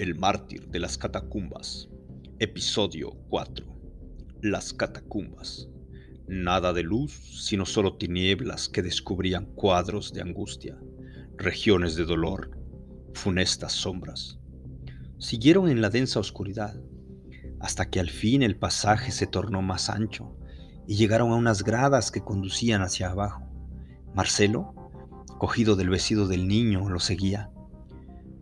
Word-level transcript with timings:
El 0.00 0.14
mártir 0.14 0.66
de 0.68 0.78
las 0.78 0.96
catacumbas. 0.96 1.90
Episodio 2.38 3.10
4. 3.28 3.66
Las 4.40 4.72
catacumbas. 4.72 5.68
Nada 6.26 6.72
de 6.72 6.82
luz, 6.82 7.12
sino 7.44 7.66
solo 7.66 7.98
tinieblas 7.98 8.70
que 8.70 8.80
descubrían 8.80 9.44
cuadros 9.44 10.14
de 10.14 10.22
angustia, 10.22 10.78
regiones 11.36 11.96
de 11.96 12.06
dolor, 12.06 12.50
funestas 13.12 13.72
sombras. 13.72 14.38
Siguieron 15.18 15.68
en 15.68 15.82
la 15.82 15.90
densa 15.90 16.18
oscuridad, 16.18 16.80
hasta 17.60 17.90
que 17.90 18.00
al 18.00 18.08
fin 18.08 18.42
el 18.42 18.56
pasaje 18.56 19.12
se 19.12 19.26
tornó 19.26 19.60
más 19.60 19.90
ancho 19.90 20.34
y 20.88 20.96
llegaron 20.96 21.30
a 21.30 21.36
unas 21.36 21.62
gradas 21.62 22.10
que 22.10 22.24
conducían 22.24 22.80
hacia 22.80 23.10
abajo. 23.10 23.52
Marcelo, 24.14 24.74
cogido 25.36 25.76
del 25.76 25.90
vestido 25.90 26.26
del 26.26 26.48
niño, 26.48 26.88
lo 26.88 27.00
seguía. 27.00 27.50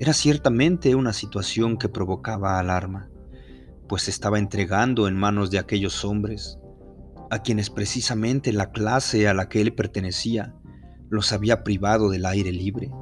Era 0.00 0.12
ciertamente 0.12 0.94
una 0.94 1.12
situación 1.12 1.76
que 1.76 1.88
provocaba 1.88 2.60
alarma, 2.60 3.10
pues 3.88 4.06
estaba 4.06 4.38
entregando 4.38 5.08
en 5.08 5.16
manos 5.16 5.50
de 5.50 5.58
aquellos 5.58 6.04
hombres, 6.04 6.56
a 7.30 7.40
quienes 7.42 7.68
precisamente 7.68 8.52
la 8.52 8.70
clase 8.70 9.26
a 9.26 9.34
la 9.34 9.48
que 9.48 9.60
él 9.60 9.74
pertenecía 9.74 10.54
los 11.10 11.32
había 11.32 11.64
privado 11.64 12.10
del 12.10 12.26
aire 12.26 12.52
libre, 12.52 12.92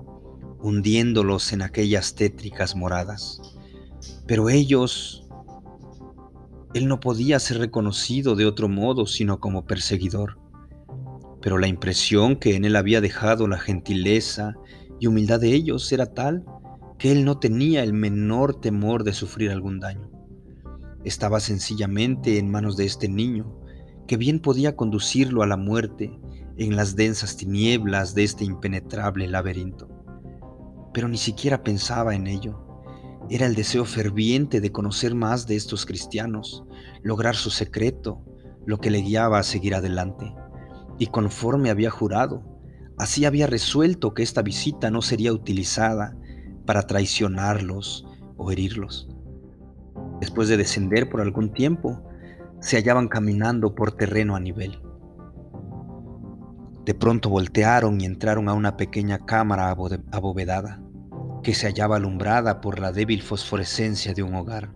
hundiéndolos 0.59 1.53
en 1.53 1.61
aquellas 1.61 2.15
tétricas 2.15 2.75
moradas. 2.75 3.43
Pero 4.27 4.49
ellos, 4.49 5.29
él 6.73 6.89
no 6.89 6.99
podía 6.99 7.39
ser 7.41 7.59
reconocido 7.59 8.37
de 8.37 8.47
otro 8.47 8.71
modo 8.71 9.05
sino 9.05 9.39
como 9.39 9.67
perseguidor. 9.67 10.39
Pero 11.43 11.59
la 11.59 11.67
impresión 11.67 12.37
que 12.37 12.57
en 12.57 12.65
él 12.65 12.75
había 12.75 13.03
dejado 13.03 13.47
la 13.49 13.59
gentileza 13.59 14.55
y 14.99 15.09
humildad 15.09 15.41
de 15.41 15.53
ellos 15.53 15.93
era 15.93 16.07
tal 16.07 16.45
que 16.99 17.13
él 17.13 17.25
no 17.25 17.39
tenía 17.39 17.83
el 17.83 17.93
menor 17.93 18.61
temor 18.61 19.05
de 19.05 19.13
sufrir 19.13 19.51
algún 19.51 19.81
daño. 19.81 20.11
Estaba 21.05 21.41
sencillamente 21.41 22.39
en 22.39 22.51
manos 22.51 22.77
de 22.77 22.87
este 22.87 23.09
niño, 23.09 23.61
que 24.07 24.17
bien 24.17 24.41
podía 24.41 24.77
conducirlo 24.77 25.43
a 25.43 25.47
la 25.47 25.57
muerte 25.57 26.19
en 26.57 26.75
las 26.75 26.97
densas 26.97 27.37
tinieblas 27.37 28.15
de 28.15 28.25
este 28.25 28.45
impenetrable 28.45 29.29
laberinto. 29.29 29.89
Pero 30.95 31.09
ni 31.09 31.19
siquiera 31.19 31.63
pensaba 31.63 32.15
en 32.15 32.27
ello. 32.27 32.63
Era 33.29 33.47
el 33.47 33.55
deseo 33.55 33.85
ferviente 33.85 34.61
de 34.61 34.73
conocer 34.73 35.15
más 35.15 35.47
de 35.47 35.57
estos 35.57 35.85
cristianos, 35.85 36.65
lograr 37.03 37.37
su 37.37 37.51
secreto, 37.51 38.25
lo 38.65 38.79
que 38.79 38.91
le 38.91 39.03
guiaba 39.03 39.39
a 39.39 39.43
seguir 39.43 39.75
adelante. 39.75 40.33
Y 40.99 41.09
conforme 41.09 41.71
había 41.71 41.91
jurado, 41.91 42.43
así 42.97 43.27
había 43.27 43.47
resuelto 43.47 44.15
que 44.15 44.23
esta 44.23 44.43
visita 44.43 44.91
no 44.91 45.03
sería 45.03 45.33
utilizada 45.33 46.17
para 46.67 46.87
traicionarlos 46.87 48.07
o 48.37 48.53
herirlos. 48.53 49.09
Después 50.21 50.49
de 50.49 50.57
descender 50.57 51.09
por 51.09 51.21
algún 51.21 51.53
tiempo, 51.53 52.03
se 52.61 52.77
hallaban 52.77 53.09
caminando 53.09 53.75
por 53.75 53.93
terreno 53.93 54.37
a 54.37 54.41
nivel. 54.41 54.81
De 56.85 56.95
pronto 56.95 57.29
voltearon 57.29 58.01
y 58.01 58.05
entraron 58.05 58.49
a 58.49 58.55
una 58.55 58.77
pequeña 58.77 59.25
cámara 59.25 59.71
abovedada 60.13 60.83
que 61.43 61.55
se 61.55 61.67
hallaba 61.67 61.97
alumbrada 61.97 62.61
por 62.61 62.79
la 62.79 62.93
débil 62.93 63.23
fosforescencia 63.23 64.15
de 64.15 64.23
un 64.23 64.35
hogar. 64.35 64.75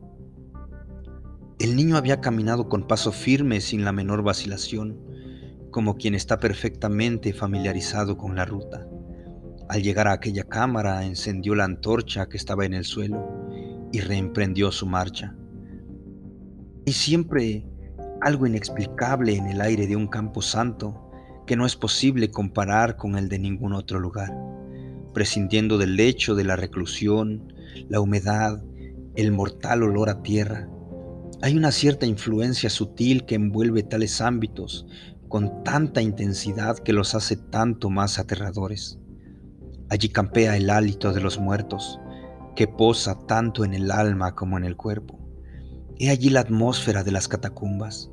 El 1.59 1.77
niño 1.77 1.97
había 1.97 2.21
caminado 2.21 2.69
con 2.69 2.87
paso 2.87 3.13
firme 3.13 3.61
sin 3.61 3.85
la 3.85 3.93
menor 3.93 4.23
vacilación, 4.23 4.99
como 5.71 5.97
quien 5.97 6.15
está 6.15 6.39
perfectamente 6.39 7.33
familiarizado 7.33 8.17
con 8.17 8.35
la 8.35 8.45
ruta. 8.45 8.87
Al 9.71 9.85
llegar 9.85 10.09
a 10.09 10.15
aquella 10.15 10.43
cámara, 10.43 11.05
encendió 11.05 11.55
la 11.55 11.63
antorcha 11.63 12.29
que 12.29 12.37
estaba 12.37 12.67
en 12.67 12.75
el 12.75 12.85
suelo 12.85 13.25
y 13.93 14.01
reemprendió 14.01 14.73
su 14.73 14.85
marcha. 14.85 15.37
Y 16.85 16.91
siempre 16.91 17.65
algo 18.21 18.49
inexplicable 18.49 19.37
en 19.37 19.47
el 19.47 19.61
aire 19.61 19.87
de 19.87 19.95
un 19.95 20.09
campo 20.09 20.43
santo 20.43 21.13
que 21.47 21.55
no 21.55 21.67
es 21.67 21.77
posible 21.77 22.33
comparar 22.33 22.97
con 22.97 23.17
el 23.17 23.29
de 23.29 23.39
ningún 23.39 23.73
otro 23.73 24.01
lugar, 24.01 24.37
prescindiendo 25.15 25.79
del 25.79 25.95
lecho 25.95 26.35
de 26.35 26.43
la 26.43 26.57
reclusión, 26.57 27.53
la 27.89 28.01
humedad, 28.01 28.65
el 29.15 29.31
mortal 29.31 29.85
olor 29.85 30.11
a 30.11 30.21
tierra. 30.21 30.69
Hay 31.43 31.57
una 31.57 31.71
cierta 31.71 32.07
influencia 32.07 32.71
sutil 32.71 33.25
que 33.25 33.37
envuelve 33.37 33.85
tales 33.85 34.21
ámbitos 34.21 34.89
con 35.29 35.63
tanta 35.63 36.03
intensidad 36.03 36.77
que 36.77 36.93
los 36.93 37.15
hace 37.15 37.37
tanto 37.37 37.89
más 37.89 38.19
aterradores. 38.19 38.99
Allí 39.91 40.09
campea 40.09 40.57
el 40.57 40.71
hálito 40.71 41.13
de 41.13 41.21
los 41.21 41.41
muertos, 41.41 41.99
que 42.55 42.69
posa 42.69 43.27
tanto 43.27 43.65
en 43.65 43.75
el 43.75 43.91
alma 43.91 44.37
como 44.37 44.57
en 44.57 44.63
el 44.63 44.77
cuerpo. 44.77 45.19
He 45.99 46.11
allí 46.11 46.31
la 46.31 46.41
atmósfera 46.41 47.03
de 47.03 47.11
las 47.11 47.27
catacumbas. 47.27 48.09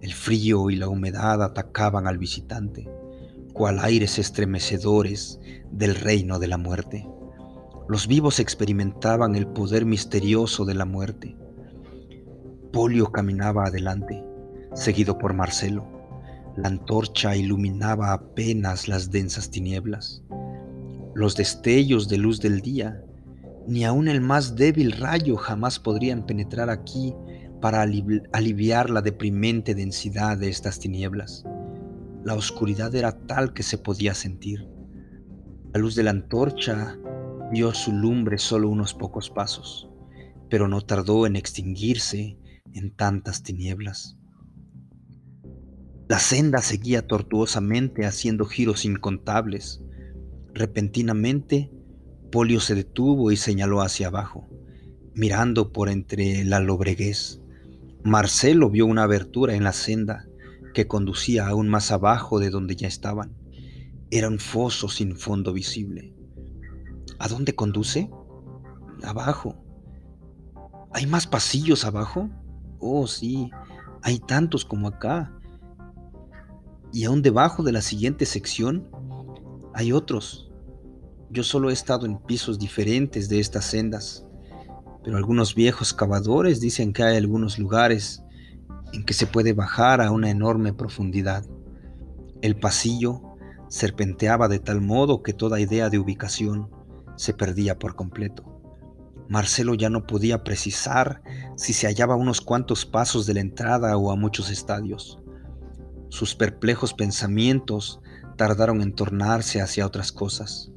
El 0.00 0.14
frío 0.14 0.70
y 0.70 0.76
la 0.76 0.88
humedad 0.88 1.42
atacaban 1.42 2.06
al 2.06 2.16
visitante, 2.16 2.88
cual 3.52 3.78
aires 3.78 4.18
estremecedores 4.18 5.38
del 5.70 5.96
reino 5.96 6.38
de 6.38 6.46
la 6.46 6.56
muerte. 6.56 7.06
Los 7.88 8.06
vivos 8.06 8.40
experimentaban 8.40 9.36
el 9.36 9.48
poder 9.48 9.84
misterioso 9.84 10.64
de 10.64 10.74
la 10.74 10.86
muerte. 10.86 11.36
Polio 12.72 13.12
caminaba 13.12 13.64
adelante, 13.66 14.24
seguido 14.72 15.18
por 15.18 15.34
Marcelo. 15.34 15.86
La 16.56 16.68
antorcha 16.68 17.36
iluminaba 17.36 18.14
apenas 18.14 18.88
las 18.88 19.10
densas 19.10 19.50
tinieblas 19.50 20.22
los 21.18 21.34
destellos 21.34 22.08
de 22.08 22.16
luz 22.16 22.40
del 22.40 22.60
día, 22.60 23.02
ni 23.66 23.84
aun 23.84 24.06
el 24.06 24.20
más 24.20 24.54
débil 24.54 24.92
rayo 24.92 25.36
jamás 25.36 25.80
podrían 25.80 26.24
penetrar 26.24 26.70
aquí 26.70 27.12
para 27.60 27.82
aliviar 27.82 28.88
la 28.88 29.02
deprimente 29.02 29.74
densidad 29.74 30.38
de 30.38 30.48
estas 30.48 30.78
tinieblas. 30.78 31.44
La 32.22 32.34
oscuridad 32.34 32.94
era 32.94 33.10
tal 33.26 33.52
que 33.52 33.64
se 33.64 33.78
podía 33.78 34.14
sentir. 34.14 34.68
La 35.74 35.80
luz 35.80 35.96
de 35.96 36.04
la 36.04 36.10
antorcha 36.10 36.96
dio 37.50 37.74
su 37.74 37.90
lumbre 37.90 38.38
solo 38.38 38.68
unos 38.68 38.94
pocos 38.94 39.28
pasos, 39.28 39.90
pero 40.48 40.68
no 40.68 40.82
tardó 40.82 41.26
en 41.26 41.34
extinguirse 41.34 42.38
en 42.74 42.94
tantas 42.94 43.42
tinieblas. 43.42 44.16
La 46.06 46.20
senda 46.20 46.58
seguía 46.58 47.08
tortuosamente 47.08 48.06
haciendo 48.06 48.44
giros 48.44 48.84
incontables, 48.84 49.82
Repentinamente, 50.58 51.70
Polio 52.32 52.58
se 52.58 52.74
detuvo 52.74 53.30
y 53.30 53.36
señaló 53.36 53.80
hacia 53.80 54.08
abajo, 54.08 54.48
mirando 55.14 55.72
por 55.72 55.88
entre 55.88 56.42
la 56.42 56.58
lobreguez. 56.58 57.40
Marcelo 58.02 58.68
vio 58.68 58.84
una 58.84 59.04
abertura 59.04 59.54
en 59.54 59.62
la 59.62 59.72
senda 59.72 60.26
que 60.74 60.88
conducía 60.88 61.46
aún 61.46 61.68
más 61.68 61.92
abajo 61.92 62.40
de 62.40 62.50
donde 62.50 62.74
ya 62.74 62.88
estaban. 62.88 63.36
Era 64.10 64.26
un 64.26 64.40
foso 64.40 64.88
sin 64.88 65.14
fondo 65.14 65.52
visible. 65.52 66.12
¿A 67.20 67.28
dónde 67.28 67.54
conduce? 67.54 68.10
Abajo. 69.04 69.64
¿Hay 70.92 71.06
más 71.06 71.28
pasillos 71.28 71.84
abajo? 71.84 72.30
Oh, 72.80 73.06
sí, 73.06 73.52
hay 74.02 74.18
tantos 74.18 74.64
como 74.64 74.88
acá. 74.88 75.32
Y 76.92 77.04
aún 77.04 77.22
debajo 77.22 77.62
de 77.62 77.70
la 77.70 77.80
siguiente 77.80 78.26
sección 78.26 78.90
hay 79.72 79.92
otros. 79.92 80.47
Yo 81.30 81.42
solo 81.42 81.68
he 81.68 81.74
estado 81.74 82.06
en 82.06 82.18
pisos 82.18 82.58
diferentes 82.58 83.28
de 83.28 83.38
estas 83.38 83.66
sendas, 83.66 84.24
pero 85.04 85.18
algunos 85.18 85.54
viejos 85.54 85.92
cavadores 85.92 86.58
dicen 86.58 86.94
que 86.94 87.02
hay 87.02 87.18
algunos 87.18 87.58
lugares 87.58 88.22
en 88.94 89.04
que 89.04 89.12
se 89.12 89.26
puede 89.26 89.52
bajar 89.52 90.00
a 90.00 90.10
una 90.10 90.30
enorme 90.30 90.72
profundidad. 90.72 91.44
El 92.40 92.58
pasillo 92.58 93.20
serpenteaba 93.68 94.48
de 94.48 94.58
tal 94.58 94.80
modo 94.80 95.22
que 95.22 95.34
toda 95.34 95.60
idea 95.60 95.90
de 95.90 95.98
ubicación 95.98 96.70
se 97.16 97.34
perdía 97.34 97.78
por 97.78 97.94
completo. 97.94 98.62
Marcelo 99.28 99.74
ya 99.74 99.90
no 99.90 100.06
podía 100.06 100.42
precisar 100.42 101.22
si 101.56 101.74
se 101.74 101.86
hallaba 101.86 102.14
a 102.14 102.18
unos 102.18 102.40
cuantos 102.40 102.86
pasos 102.86 103.26
de 103.26 103.34
la 103.34 103.40
entrada 103.40 103.94
o 103.98 104.10
a 104.10 104.16
muchos 104.16 104.50
estadios. 104.50 105.18
Sus 106.08 106.34
perplejos 106.34 106.94
pensamientos 106.94 108.00
tardaron 108.38 108.80
en 108.80 108.94
tornarse 108.94 109.60
hacia 109.60 109.84
otras 109.84 110.12
cosas. 110.12 110.72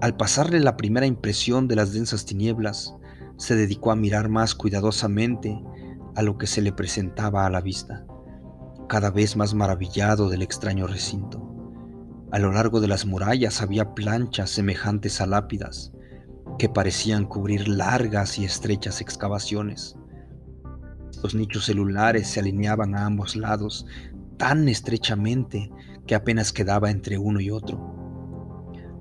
Al 0.00 0.16
pasarle 0.16 0.60
la 0.60 0.76
primera 0.76 1.06
impresión 1.06 1.66
de 1.66 1.74
las 1.74 1.92
densas 1.92 2.24
tinieblas, 2.24 2.94
se 3.36 3.56
dedicó 3.56 3.90
a 3.90 3.96
mirar 3.96 4.28
más 4.28 4.54
cuidadosamente 4.54 5.60
a 6.14 6.22
lo 6.22 6.38
que 6.38 6.46
se 6.46 6.62
le 6.62 6.72
presentaba 6.72 7.46
a 7.46 7.50
la 7.50 7.60
vista, 7.60 8.06
cada 8.88 9.10
vez 9.10 9.36
más 9.36 9.54
maravillado 9.54 10.28
del 10.28 10.42
extraño 10.42 10.86
recinto. 10.86 11.44
A 12.30 12.38
lo 12.38 12.52
largo 12.52 12.80
de 12.80 12.86
las 12.86 13.06
murallas 13.06 13.60
había 13.60 13.94
planchas 13.94 14.50
semejantes 14.50 15.20
a 15.20 15.26
lápidas 15.26 15.92
que 16.58 16.68
parecían 16.68 17.24
cubrir 17.24 17.66
largas 17.66 18.38
y 18.38 18.44
estrechas 18.44 19.00
excavaciones. 19.00 19.96
Los 21.24 21.34
nichos 21.34 21.64
celulares 21.64 22.28
se 22.28 22.38
alineaban 22.38 22.94
a 22.94 23.04
ambos 23.04 23.34
lados 23.34 23.84
tan 24.36 24.68
estrechamente 24.68 25.72
que 26.06 26.14
apenas 26.14 26.52
quedaba 26.52 26.90
entre 26.90 27.18
uno 27.18 27.40
y 27.40 27.50
otro. 27.50 27.97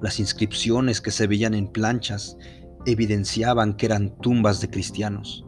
Las 0.02 0.20
inscripciones 0.20 1.02
que 1.02 1.12
se 1.12 1.28
veían 1.28 1.54
en 1.54 1.68
planchas 1.68 2.38
evidenciaban 2.86 3.76
que 3.76 3.88
eran 3.88 4.16
tumbas 4.20 4.62
de 4.62 4.70
cristianos. 4.70 5.46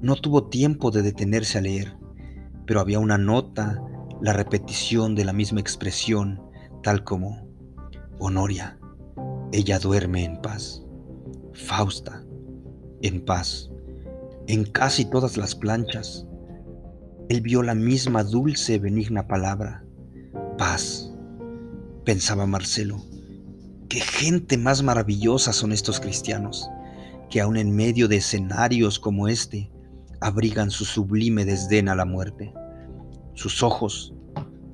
No 0.00 0.16
tuvo 0.16 0.48
tiempo 0.48 0.90
de 0.90 1.02
detenerse 1.02 1.58
a 1.58 1.62
leer, 1.62 1.96
pero 2.66 2.80
había 2.80 2.98
una 2.98 3.18
nota, 3.18 3.82
la 4.20 4.32
repetición 4.32 5.14
de 5.14 5.24
la 5.24 5.32
misma 5.32 5.60
expresión, 5.60 6.42
tal 6.82 7.04
como 7.04 7.48
Honoria, 8.18 8.78
ella 9.52 9.78
duerme 9.78 10.24
en 10.24 10.40
paz. 10.42 10.84
Fausta, 11.54 12.24
en 13.02 13.24
paz. 13.24 13.70
En 14.46 14.64
casi 14.64 15.04
todas 15.04 15.36
las 15.36 15.54
planchas, 15.54 16.26
él 17.28 17.40
vio 17.40 17.62
la 17.62 17.74
misma 17.74 18.24
dulce, 18.24 18.78
benigna 18.78 19.26
palabra, 19.26 19.84
paz. 20.56 21.12
Pensaba 22.04 22.46
Marcelo, 22.46 22.98
qué 23.88 24.00
gente 24.00 24.58
más 24.58 24.82
maravillosa 24.82 25.52
son 25.52 25.72
estos 25.72 26.00
cristianos, 26.00 26.68
que 27.30 27.40
aun 27.40 27.56
en 27.56 27.74
medio 27.74 28.08
de 28.08 28.16
escenarios 28.16 28.98
como 28.98 29.28
este, 29.28 29.70
abrigan 30.20 30.70
su 30.70 30.84
sublime 30.84 31.44
desdén 31.44 31.88
a 31.88 31.94
la 31.94 32.04
muerte. 32.04 32.52
Sus 33.34 33.62
ojos 33.62 34.14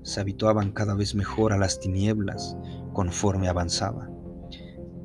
se 0.02 0.20
habituaban 0.20 0.72
cada 0.72 0.94
vez 0.94 1.14
mejor 1.14 1.52
a 1.52 1.58
las 1.58 1.80
tinieblas 1.80 2.56
conforme 2.92 3.48
avanzaba. 3.48 4.10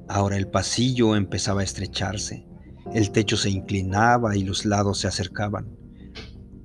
Ahora 0.07 0.37
el 0.37 0.47
pasillo 0.47 1.15
empezaba 1.15 1.61
a 1.61 1.63
estrecharse, 1.63 2.47
el 2.93 3.11
techo 3.11 3.37
se 3.37 3.51
inclinaba 3.51 4.35
y 4.35 4.43
los 4.43 4.65
lados 4.65 4.99
se 4.99 5.07
acercaban. 5.07 5.77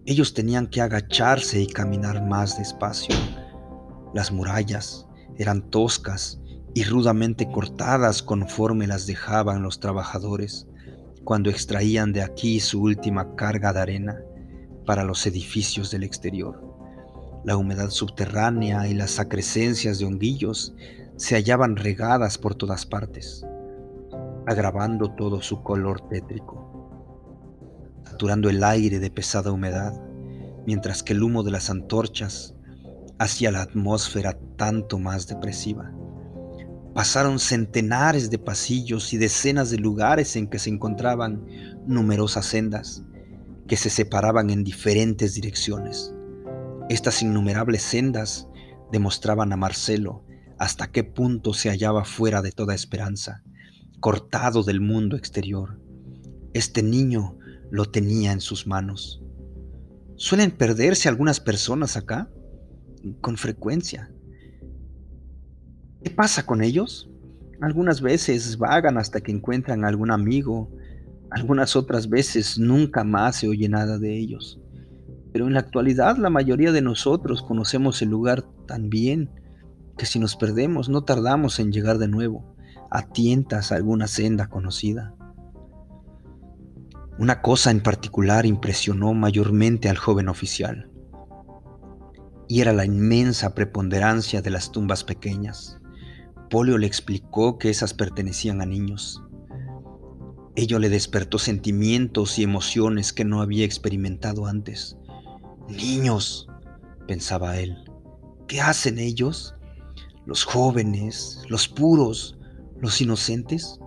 Ellos 0.06 0.32
tenían 0.32 0.66
que 0.66 0.80
agacharse 0.80 1.60
y 1.60 1.66
caminar 1.66 2.26
más 2.26 2.58
despacio. 2.58 3.14
Las 4.14 4.32
murallas 4.32 5.06
eran 5.36 5.68
toscas 5.70 6.40
y 6.74 6.84
rudamente 6.84 7.50
cortadas 7.50 8.22
conforme 8.22 8.86
las 8.86 9.06
dejaban 9.06 9.62
los 9.62 9.80
trabajadores 9.80 10.66
cuando 11.24 11.50
extraían 11.50 12.12
de 12.12 12.22
aquí 12.22 12.60
su 12.60 12.82
última 12.82 13.34
carga 13.36 13.72
de 13.72 13.80
arena 13.80 14.20
para 14.84 15.04
los 15.04 15.26
edificios 15.26 15.90
del 15.90 16.02
exterior. 16.02 16.60
La 17.44 17.56
humedad 17.56 17.90
subterránea 17.90 18.88
y 18.88 18.94
las 18.94 19.18
acrescencias 19.18 19.98
de 19.98 20.04
honguillos 20.06 20.74
se 21.16 21.36
hallaban 21.36 21.76
regadas 21.76 22.36
por 22.36 22.54
todas 22.54 22.84
partes, 22.84 23.44
agravando 24.46 25.12
todo 25.12 25.40
su 25.40 25.62
color 25.62 26.08
tétrico 26.08 26.74
saturando 28.14 28.48
el 28.48 28.62
aire 28.62 29.00
de 29.00 29.10
pesada 29.10 29.50
humedad, 29.50 29.92
mientras 30.66 31.02
que 31.02 31.14
el 31.14 31.22
humo 31.24 31.42
de 31.42 31.50
las 31.50 31.68
antorchas 31.68 32.54
hacía 33.18 33.50
la 33.50 33.62
atmósfera 33.62 34.38
tanto 34.56 35.00
más 35.00 35.26
depresiva. 35.26 35.92
Pasaron 36.94 37.38
centenares 37.38 38.30
de 38.30 38.38
pasillos 38.38 39.12
y 39.12 39.18
decenas 39.18 39.70
de 39.70 39.78
lugares 39.78 40.36
en 40.36 40.48
que 40.48 40.58
se 40.58 40.70
encontraban 40.70 41.44
numerosas 41.86 42.46
sendas 42.46 43.02
que 43.66 43.76
se 43.76 43.90
separaban 43.90 44.50
en 44.50 44.64
diferentes 44.64 45.34
direcciones. 45.34 46.14
Estas 46.88 47.22
innumerables 47.22 47.82
sendas 47.82 48.48
demostraban 48.92 49.52
a 49.52 49.56
Marcelo 49.56 50.24
hasta 50.58 50.90
qué 50.90 51.02
punto 51.02 51.54
se 51.54 51.70
hallaba 51.70 52.04
fuera 52.04 52.42
de 52.42 52.52
toda 52.52 52.74
esperanza, 52.74 53.42
cortado 54.00 54.62
del 54.62 54.80
mundo 54.80 55.16
exterior. 55.16 55.80
Este 56.52 56.82
niño 56.82 57.38
lo 57.70 57.86
tenía 57.86 58.32
en 58.32 58.40
sus 58.40 58.66
manos. 58.66 59.22
Suelen 60.16 60.52
perderse 60.52 61.08
algunas 61.08 61.40
personas 61.40 61.96
acá, 61.96 62.30
con 63.20 63.36
frecuencia. 63.36 64.13
¿Qué 66.04 66.10
pasa 66.10 66.44
con 66.44 66.62
ellos? 66.62 67.10
Algunas 67.62 68.02
veces 68.02 68.58
vagan 68.58 68.98
hasta 68.98 69.22
que 69.22 69.32
encuentran 69.32 69.86
algún 69.86 70.10
amigo, 70.10 70.70
algunas 71.30 71.76
otras 71.76 72.10
veces 72.10 72.58
nunca 72.58 73.04
más 73.04 73.36
se 73.36 73.48
oye 73.48 73.70
nada 73.70 73.98
de 73.98 74.14
ellos. 74.14 74.60
Pero 75.32 75.46
en 75.46 75.54
la 75.54 75.60
actualidad 75.60 76.18
la 76.18 76.28
mayoría 76.28 76.72
de 76.72 76.82
nosotros 76.82 77.42
conocemos 77.42 78.02
el 78.02 78.10
lugar 78.10 78.44
tan 78.66 78.90
bien 78.90 79.30
que 79.96 80.04
si 80.04 80.18
nos 80.18 80.36
perdemos 80.36 80.90
no 80.90 81.04
tardamos 81.04 81.58
en 81.58 81.72
llegar 81.72 81.96
de 81.96 82.08
nuevo 82.08 82.54
a 82.90 83.08
tientas 83.08 83.72
a 83.72 83.76
alguna 83.76 84.06
senda 84.06 84.48
conocida. 84.48 85.14
Una 87.18 87.40
cosa 87.40 87.70
en 87.70 87.82
particular 87.82 88.44
impresionó 88.44 89.14
mayormente 89.14 89.88
al 89.88 89.96
joven 89.96 90.28
oficial, 90.28 90.90
y 92.46 92.60
era 92.60 92.74
la 92.74 92.84
inmensa 92.84 93.54
preponderancia 93.54 94.42
de 94.42 94.50
las 94.50 94.70
tumbas 94.70 95.02
pequeñas. 95.02 95.80
Polio 96.50 96.78
le 96.78 96.86
explicó 96.86 97.58
que 97.58 97.70
esas 97.70 97.94
pertenecían 97.94 98.60
a 98.60 98.66
niños. 98.66 99.22
Ello 100.56 100.78
le 100.78 100.88
despertó 100.88 101.38
sentimientos 101.38 102.38
y 102.38 102.44
emociones 102.44 103.12
que 103.12 103.24
no 103.24 103.42
había 103.42 103.64
experimentado 103.64 104.46
antes. 104.46 104.96
Niños, 105.68 106.46
pensaba 107.08 107.58
él, 107.58 107.76
¿qué 108.46 108.60
hacen 108.60 108.98
ellos? 108.98 109.54
Los 110.26 110.44
jóvenes, 110.44 111.42
los 111.48 111.68
puros, 111.68 112.38
los 112.80 113.00
inocentes. 113.00 113.80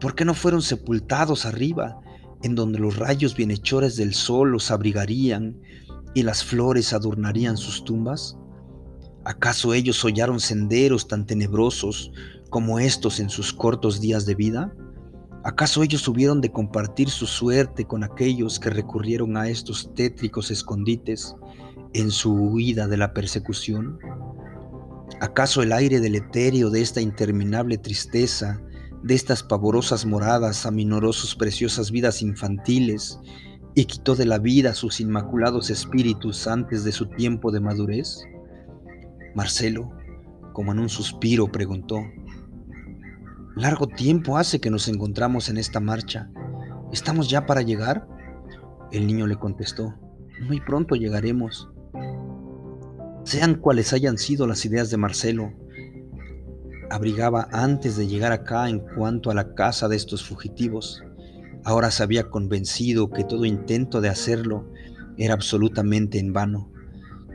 ¿Por 0.00 0.14
qué 0.14 0.24
no 0.24 0.34
fueron 0.34 0.62
sepultados 0.62 1.44
arriba 1.44 2.00
en 2.42 2.54
donde 2.54 2.78
los 2.78 2.96
rayos 2.96 3.36
bienhechores 3.36 3.96
del 3.96 4.14
sol 4.14 4.52
los 4.52 4.70
abrigarían 4.70 5.60
y 6.14 6.22
las 6.22 6.42
flores 6.42 6.92
adornarían 6.92 7.56
sus 7.56 7.84
tumbas? 7.84 8.38
¿Acaso 9.24 9.74
ellos 9.74 10.02
hollaron 10.04 10.40
senderos 10.40 11.06
tan 11.06 11.26
tenebrosos 11.26 12.10
como 12.48 12.78
estos 12.78 13.20
en 13.20 13.28
sus 13.28 13.52
cortos 13.52 14.00
días 14.00 14.24
de 14.24 14.34
vida? 14.34 14.74
¿Acaso 15.44 15.82
ellos 15.82 16.08
hubieron 16.08 16.40
de 16.40 16.50
compartir 16.50 17.10
su 17.10 17.26
suerte 17.26 17.84
con 17.84 18.02
aquellos 18.02 18.58
que 18.58 18.70
recurrieron 18.70 19.36
a 19.36 19.48
estos 19.48 19.94
tétricos 19.94 20.50
escondites 20.50 21.34
en 21.92 22.10
su 22.10 22.32
huida 22.32 22.88
de 22.88 22.96
la 22.96 23.12
persecución? 23.12 23.98
¿Acaso 25.20 25.62
el 25.62 25.72
aire 25.72 26.00
del 26.00 26.14
etéreo 26.14 26.70
de 26.70 26.80
esta 26.80 27.02
interminable 27.02 27.76
tristeza 27.76 28.62
de 29.02 29.14
estas 29.14 29.42
pavorosas 29.42 30.06
moradas 30.06 30.64
aminoró 30.64 31.12
sus 31.12 31.34
preciosas 31.34 31.90
vidas 31.90 32.22
infantiles 32.22 33.18
y 33.74 33.84
quitó 33.84 34.14
de 34.14 34.26
la 34.26 34.38
vida 34.38 34.74
sus 34.74 35.00
inmaculados 35.00 35.68
espíritus 35.70 36.46
antes 36.46 36.84
de 36.84 36.92
su 36.92 37.06
tiempo 37.06 37.50
de 37.50 37.60
madurez? 37.60 38.20
Marcelo, 39.34 39.90
como 40.52 40.72
en 40.72 40.80
un 40.80 40.88
suspiro, 40.88 41.50
preguntó, 41.50 42.02
Largo 43.56 43.86
tiempo 43.86 44.38
hace 44.38 44.60
que 44.60 44.70
nos 44.70 44.88
encontramos 44.88 45.48
en 45.48 45.58
esta 45.58 45.80
marcha. 45.80 46.30
¿Estamos 46.92 47.28
ya 47.28 47.46
para 47.46 47.62
llegar? 47.62 48.06
El 48.92 49.06
niño 49.06 49.26
le 49.26 49.36
contestó, 49.36 49.94
Muy 50.42 50.60
pronto 50.60 50.94
llegaremos. 50.94 51.68
Sean 53.24 53.56
cuales 53.56 53.92
hayan 53.92 54.18
sido 54.18 54.46
las 54.46 54.64
ideas 54.64 54.90
de 54.90 54.96
Marcelo, 54.96 55.52
abrigaba 56.90 57.48
antes 57.52 57.96
de 57.96 58.08
llegar 58.08 58.32
acá 58.32 58.68
en 58.68 58.80
cuanto 58.80 59.30
a 59.30 59.34
la 59.34 59.54
casa 59.54 59.88
de 59.88 59.96
estos 59.96 60.24
fugitivos. 60.24 61.02
Ahora 61.64 61.90
se 61.90 62.02
había 62.02 62.28
convencido 62.30 63.10
que 63.10 63.24
todo 63.24 63.44
intento 63.44 64.00
de 64.00 64.08
hacerlo 64.08 64.70
era 65.16 65.34
absolutamente 65.34 66.18
en 66.18 66.32
vano. 66.32 66.72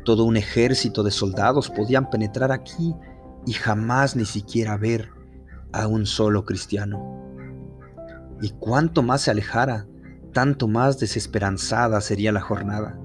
Todo 0.06 0.24
un 0.24 0.38
ejército 0.38 1.04
de 1.04 1.12
soldados 1.12 1.70
podían 1.70 2.10
penetrar 2.10 2.52
aquí 2.52 2.96
y 3.46 3.54
jamás 3.54 4.16
ni 4.16 4.26
siquiera 4.26 4.78
ver 4.78 5.10
a 5.74 5.88
un 5.88 6.06
solo 6.06 6.46
cristiano. 6.46 7.22
Y 8.42 8.52
cuanto 8.52 9.04
más 9.04 9.22
se 9.22 9.32
alejara, 9.32 9.88
tanto 10.32 10.68
más 10.68 11.00
desesperanzada 11.00 12.00
sería 12.02 12.32
la 12.32 12.42
jornada. 12.42 13.00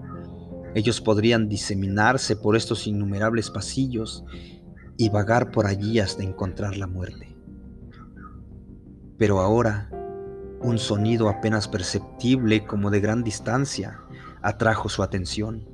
Ellos 0.75 1.00
podrían 1.00 1.49
diseminarse 1.49 2.37
por 2.37 2.54
estos 2.54 2.87
innumerables 2.87 3.50
pasillos 3.50 4.25
y 4.99 5.09
vagar 5.09 5.50
por 5.50 5.66
allí 5.66 6.00
hasta 6.00 6.23
encontrar 6.23 6.76
la 6.76 6.87
muerte. 6.87 7.35
Pero 9.16 9.40
ahora, 9.40 9.90
un 10.61 10.78
sonido 10.78 11.30
apenas 11.30 11.66
perceptible 11.66 12.66
como 12.66 12.90
de 12.90 13.00
gran 13.00 13.23
distancia 13.25 14.00
atrajo 14.42 14.90
su 14.90 15.02
atención, 15.02 15.70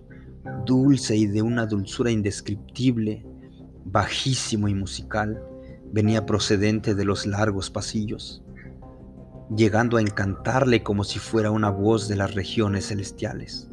dulce 0.65 1.17
y 1.17 1.27
de 1.27 1.43
una 1.43 1.67
dulzura 1.67 2.11
indescriptible, 2.11 3.25
bajísimo 3.85 4.69
y 4.69 4.75
musical, 4.75 5.43
venía 5.93 6.27
procedente 6.27 6.95
de 6.95 7.05
los 7.05 7.27
largos 7.27 7.71
pasillos, 7.71 8.43
llegando 9.55 9.97
a 9.97 10.01
encantarle 10.01 10.83
como 10.83 11.05
si 11.05 11.19
fuera 11.19 11.51
una 11.51 11.71
voz 11.71 12.09
de 12.09 12.17
las 12.17 12.35
regiones 12.35 12.89
celestiales. 12.89 13.69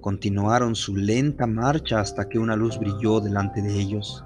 Continuaron 0.00 0.74
su 0.74 0.96
lenta 0.96 1.46
marcha 1.46 2.00
hasta 2.00 2.28
que 2.28 2.38
una 2.38 2.56
luz 2.56 2.78
brilló 2.78 3.20
delante 3.20 3.60
de 3.60 3.74
ellos 3.78 4.24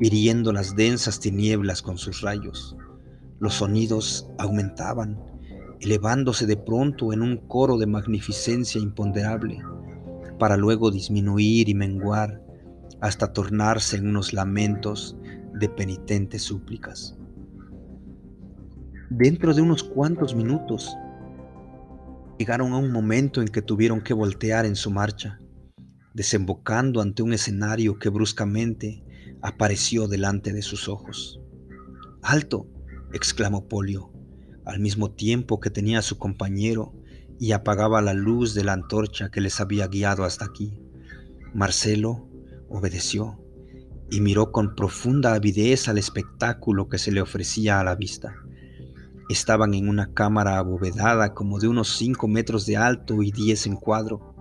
hiriendo 0.00 0.50
las 0.52 0.74
densas 0.74 1.20
tinieblas 1.20 1.82
con 1.82 1.98
sus 1.98 2.22
rayos. 2.22 2.74
Los 3.38 3.54
sonidos 3.54 4.26
aumentaban, 4.38 5.20
elevándose 5.80 6.46
de 6.46 6.56
pronto 6.56 7.12
en 7.12 7.20
un 7.20 7.36
coro 7.36 7.76
de 7.76 7.86
magnificencia 7.86 8.80
imponderable, 8.80 9.62
para 10.40 10.56
luego 10.56 10.90
disminuir 10.90 11.68
y 11.68 11.74
menguar 11.74 12.42
hasta 13.00 13.32
tornarse 13.32 13.98
en 13.98 14.08
unos 14.08 14.32
lamentos 14.32 15.16
de 15.54 15.68
penitentes 15.68 16.42
súplicas. 16.42 17.16
Dentro 19.10 19.54
de 19.54 19.60
unos 19.60 19.84
cuantos 19.84 20.34
minutos, 20.34 20.96
llegaron 22.38 22.72
a 22.72 22.78
un 22.78 22.90
momento 22.90 23.42
en 23.42 23.48
que 23.48 23.60
tuvieron 23.60 24.00
que 24.00 24.14
voltear 24.14 24.64
en 24.64 24.76
su 24.76 24.90
marcha, 24.90 25.38
desembocando 26.14 27.02
ante 27.02 27.22
un 27.22 27.34
escenario 27.34 27.98
que 27.98 28.08
bruscamente 28.08 29.04
apareció 29.42 30.08
delante 30.08 30.52
de 30.52 30.62
sus 30.62 30.88
ojos. 30.88 31.38
¡Alto! 32.22 32.66
exclamó 33.12 33.68
Polio, 33.68 34.10
al 34.64 34.80
mismo 34.80 35.10
tiempo 35.10 35.60
que 35.60 35.70
tenía 35.70 35.98
a 35.98 36.02
su 36.02 36.16
compañero 36.16 36.94
y 37.40 37.52
apagaba 37.52 38.02
la 38.02 38.12
luz 38.12 38.52
de 38.52 38.64
la 38.64 38.74
antorcha 38.74 39.30
que 39.30 39.40
les 39.40 39.62
había 39.62 39.88
guiado 39.88 40.24
hasta 40.24 40.44
aquí. 40.44 40.78
Marcelo 41.54 42.28
obedeció 42.68 43.42
y 44.10 44.20
miró 44.20 44.52
con 44.52 44.74
profunda 44.74 45.32
avidez 45.32 45.88
al 45.88 45.96
espectáculo 45.96 46.90
que 46.90 46.98
se 46.98 47.10
le 47.10 47.22
ofrecía 47.22 47.80
a 47.80 47.84
la 47.84 47.96
vista. 47.96 48.34
Estaban 49.30 49.72
en 49.72 49.88
una 49.88 50.12
cámara 50.12 50.58
abovedada 50.58 51.32
como 51.32 51.58
de 51.58 51.68
unos 51.68 51.96
cinco 51.96 52.28
metros 52.28 52.66
de 52.66 52.76
alto 52.76 53.22
y 53.22 53.32
diez 53.32 53.66
en 53.66 53.76
cuadro, 53.76 54.34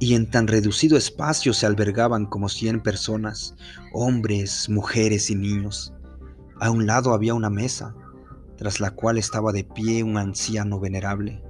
y 0.00 0.14
en 0.14 0.28
tan 0.28 0.48
reducido 0.48 0.98
espacio 0.98 1.54
se 1.54 1.64
albergaban 1.64 2.26
como 2.26 2.48
cien 2.48 2.82
personas, 2.82 3.54
hombres, 3.92 4.68
mujeres 4.68 5.30
y 5.30 5.36
niños. 5.36 5.94
A 6.60 6.70
un 6.70 6.86
lado 6.86 7.14
había 7.14 7.34
una 7.34 7.50
mesa, 7.50 7.94
tras 8.56 8.80
la 8.80 8.90
cual 8.90 9.16
estaba 9.16 9.52
de 9.52 9.62
pie 9.62 10.02
un 10.02 10.16
anciano 10.16 10.80
venerable, 10.80 11.45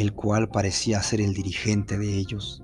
el 0.00 0.14
cual 0.14 0.48
parecía 0.48 1.02
ser 1.02 1.20
el 1.20 1.34
dirigente 1.34 1.98
de 1.98 2.16
ellos. 2.16 2.62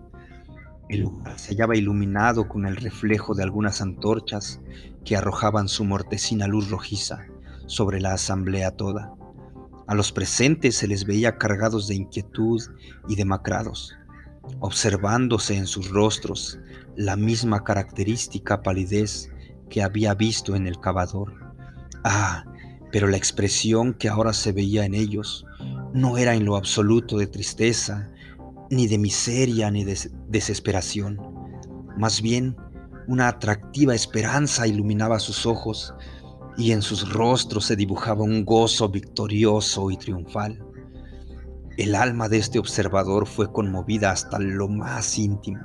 El 0.88 1.00
lugar 1.00 1.38
se 1.38 1.50
hallaba 1.50 1.76
iluminado 1.76 2.48
con 2.48 2.64
el 2.64 2.76
reflejo 2.76 3.34
de 3.34 3.42
algunas 3.42 3.82
antorchas 3.82 4.58
que 5.04 5.16
arrojaban 5.16 5.68
su 5.68 5.84
mortecina 5.84 6.46
luz 6.46 6.70
rojiza 6.70 7.26
sobre 7.66 8.00
la 8.00 8.14
asamblea 8.14 8.70
toda. 8.70 9.12
A 9.86 9.94
los 9.94 10.12
presentes 10.12 10.76
se 10.76 10.88
les 10.88 11.04
veía 11.04 11.36
cargados 11.36 11.88
de 11.88 11.96
inquietud 11.96 12.62
y 13.06 13.16
demacrados, 13.16 13.94
observándose 14.60 15.58
en 15.58 15.66
sus 15.66 15.90
rostros 15.90 16.58
la 16.96 17.16
misma 17.16 17.64
característica 17.64 18.62
palidez 18.62 19.30
que 19.68 19.82
había 19.82 20.14
visto 20.14 20.56
en 20.56 20.66
el 20.66 20.80
cavador. 20.80 21.34
Ah, 22.02 22.44
pero 22.90 23.08
la 23.08 23.18
expresión 23.18 23.92
que 23.92 24.08
ahora 24.08 24.32
se 24.32 24.52
veía 24.52 24.86
en 24.86 24.94
ellos 24.94 25.44
no 25.92 26.18
era 26.18 26.34
en 26.34 26.44
lo 26.44 26.56
absoluto 26.56 27.18
de 27.18 27.26
tristeza, 27.26 28.10
ni 28.70 28.86
de 28.86 28.98
miseria, 28.98 29.70
ni 29.70 29.84
de 29.84 29.98
desesperación. 30.28 31.18
Más 31.96 32.20
bien, 32.20 32.56
una 33.06 33.28
atractiva 33.28 33.94
esperanza 33.94 34.66
iluminaba 34.66 35.18
sus 35.18 35.46
ojos 35.46 35.94
y 36.56 36.72
en 36.72 36.82
sus 36.82 37.12
rostros 37.12 37.66
se 37.66 37.76
dibujaba 37.76 38.22
un 38.22 38.44
gozo 38.44 38.88
victorioso 38.88 39.90
y 39.90 39.96
triunfal. 39.96 40.64
El 41.76 41.94
alma 41.94 42.28
de 42.28 42.38
este 42.38 42.58
observador 42.58 43.26
fue 43.26 43.52
conmovida 43.52 44.10
hasta 44.10 44.38
lo 44.38 44.68
más 44.68 45.18
íntimo, 45.18 45.60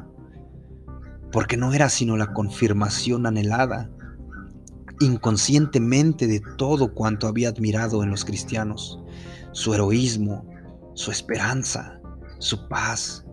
porque 1.32 1.58
no 1.58 1.74
era 1.74 1.90
sino 1.90 2.18
la 2.18 2.34
confirmación 2.34 3.26
anhelada 3.26 3.90
inconscientemente 5.02 6.28
de 6.28 6.42
todo 6.58 6.94
cuanto 6.94 7.28
había 7.28 7.50
admirado 7.50 8.04
en 8.04 8.12
los 8.12 8.24
cristianos, 8.24 9.01
su 9.52 9.74
heroísmo, 9.74 10.46
su 10.94 11.12
esperanza, 11.12 12.00
su 12.40 12.68
paz, 12.68 13.26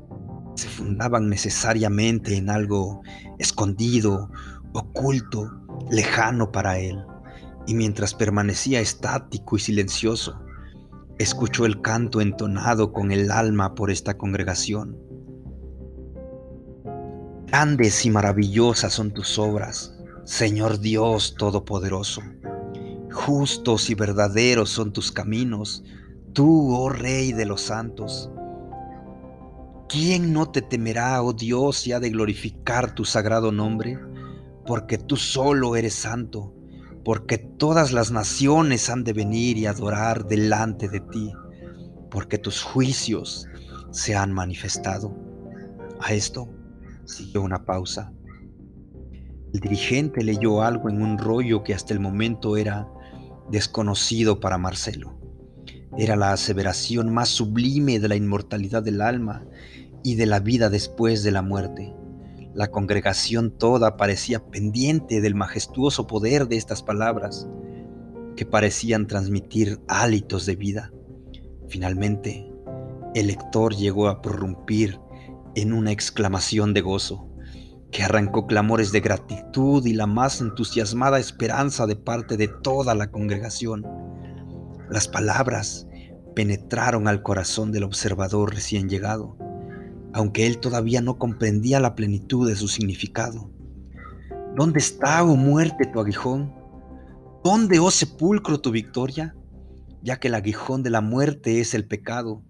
se 0.55 0.69
fundaban 0.69 1.29
necesariamente 1.29 2.37
en 2.37 2.51
algo 2.51 3.03
escondido, 3.39 4.31
oculto, 4.73 5.51
lejano 5.91 6.51
para 6.51 6.79
él. 6.79 6.99
Y 7.67 7.75
mientras 7.75 8.15
permanecía 8.15 8.81
estático 8.81 9.57
y 9.57 9.61
silencioso, 9.61 10.43
escuchó 11.19 11.67
el 11.67 11.81
canto 11.81 12.21
entonado 12.21 12.93
con 12.93 13.13
el 13.13 13.31
alma 13.31 13.75
por 13.75 13.91
esta 13.91 14.17
congregación. 14.17 14.97
Grandes 17.47 18.05
y 18.05 18.11
maravillosas 18.11 18.93
son 18.93 19.13
tus 19.13 19.39
obras, 19.39 19.95
Señor 20.25 20.81
Dios 20.81 21.35
Todopoderoso. 21.39 22.21
Justos 23.11 23.91
y 23.91 23.95
verdaderos 23.95 24.71
son 24.71 24.93
tus 24.93 25.11
caminos, 25.11 25.83
tú, 26.33 26.75
oh 26.75 26.89
Rey 26.89 27.33
de 27.33 27.47
los 27.47 27.63
santos. 27.63 28.31
¿Quién 29.89 30.33
no 30.33 30.51
te 30.51 30.61
temerá, 30.61 31.23
oh 31.23 31.33
Dios, 31.33 31.87
y 31.87 31.93
ha 31.93 32.01
de 32.01 32.11
glorificar 32.11 32.95
tu 32.95 33.05
sagrado 33.05 33.53
nombre? 33.53 33.99
Porque 34.67 34.99
tú 34.99 35.17
solo 35.17 35.77
eres 35.77 35.95
santo, 35.95 36.55
porque 37.05 37.39
todas 37.39 37.93
las 37.93 38.11
naciones 38.11 38.91
han 38.91 39.03
de 39.05 39.15
venir 39.15 39.57
y 39.57 39.67
adorar 39.67 40.27
delante 40.27 40.89
de 40.89 41.01
ti, 41.01 41.33
porque 42.11 42.37
tus 42.37 42.63
juicios 42.63 43.49
se 43.91 44.15
han 44.15 44.33
manifestado. 44.33 45.17
A 46.01 46.13
esto 46.13 46.49
siguió 47.05 47.43
una 47.43 47.65
pausa. 47.65 48.13
El 49.55 49.61
dirigente 49.61 50.23
leyó 50.23 50.63
algo 50.63 50.91
en 50.91 51.01
un 51.01 51.17
rollo 51.17 51.63
que 51.63 51.73
hasta 51.73 51.95
el 51.95 52.01
momento 52.01 52.59
era 52.59 52.87
desconocido 53.51 54.39
para 54.41 54.59
Marcelo. 54.59 55.19
Era 55.99 56.15
la 56.15 56.33
aseveración 56.33 57.13
más 57.13 57.29
sublime 57.29 57.99
de 57.99 58.07
la 58.07 58.15
inmortalidad 58.15 58.85
del 58.85 59.01
alma 59.01 59.45
y 60.05 60.15
de 60.15 60.27
la 60.27 60.39
vida 60.39 60.71
después 60.71 61.25
de 61.25 61.33
la 61.33 61.43
muerte. 61.43 61.93
La 62.55 62.69
congregación 62.69 63.51
toda 63.51 63.97
parecía 63.97 64.47
pendiente 64.47 65.21
del 65.21 65.35
majestuoso 65.35 66.07
poder 66.07 66.47
de 66.47 66.57
estas 66.57 66.85
palabras, 66.85 67.49
que 68.37 68.47
parecían 68.47 69.09
transmitir 69.09 69.81
hálitos 69.89 70.47
de 70.47 70.55
vida. 70.55 70.93
Finalmente, 71.69 72.49
el 73.17 73.27
lector 73.27 73.75
llegó 73.75 74.07
a 74.07 74.23
prorrumpir 74.23 75.01
en 75.57 75.73
una 75.73 75.91
exclamación 75.91 76.75
de 76.75 76.81
gozo 76.81 77.29
que 77.91 78.05
arrancó 78.05 78.47
clamores 78.47 78.93
de 78.93 79.01
gratitud 79.01 79.85
y 79.85 79.95
la 79.95 80.07
más 80.07 80.41
entusiasmada 80.41 81.19
esperanza 81.19 81.89
de 81.89 81.97
parte 81.97 82.37
de 82.37 82.47
toda 82.47 82.95
la 82.95 83.11
congregación. 83.11 83.85
Las 84.91 85.07
palabras 85.07 85.87
penetraron 86.35 87.09
al 87.09 87.23
corazón 87.23 87.73
del 87.73 87.83
observador 87.83 88.55
recién 88.55 88.89
llegado, 88.89 89.37
aunque 90.15 90.47
él 90.47 90.59
todavía 90.59 91.03
no 91.03 91.19
comprendía 91.19 91.79
la 91.79 91.95
plenitud 91.95 92.49
de 92.49 92.57
su 92.57 92.69
significado. 92.69 93.51
¿Dónde 94.57 94.79
está, 94.79 95.23
oh 95.25 95.37
muerte, 95.37 95.87
tu 95.93 96.01
aguijón? 96.01 96.55
¿Dónde, 97.45 97.79
oh 97.79 97.91
sepulcro, 97.91 98.61
tu 98.61 98.71
victoria? 98.71 99.37
Ya 100.03 100.19
que 100.19 100.29
el 100.29 100.35
aguijón 100.35 100.83
de 100.83 100.91
la 100.91 101.01
muerte 101.01 101.61
es 101.61 101.75
el 101.75 101.87
pecado 101.87 102.43